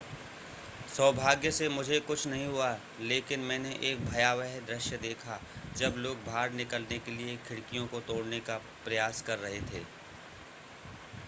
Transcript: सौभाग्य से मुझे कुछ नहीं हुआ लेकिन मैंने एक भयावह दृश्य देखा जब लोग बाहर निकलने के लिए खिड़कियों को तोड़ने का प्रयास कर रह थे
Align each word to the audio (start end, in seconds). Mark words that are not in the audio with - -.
सौभाग्य 0.95 1.49
से 1.51 1.67
मुझे 1.69 1.99
कुछ 1.99 2.25
नहीं 2.27 2.45
हुआ 2.45 2.69
लेकिन 3.01 3.39
मैंने 3.41 3.73
एक 3.91 4.05
भयावह 4.05 4.59
दृश्य 4.67 4.97
देखा 4.97 5.39
जब 5.77 5.95
लोग 5.97 6.25
बाहर 6.25 6.51
निकलने 6.53 6.99
के 6.99 7.11
लिए 7.11 7.37
खिड़कियों 7.47 7.85
को 7.87 7.99
तोड़ने 8.07 8.39
का 8.41 8.57
प्रयास 8.85 9.21
कर 9.21 9.39
रह 9.39 9.59
थे 9.71 9.83